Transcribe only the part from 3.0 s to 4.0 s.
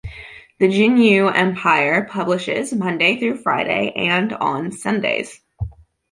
through Friday,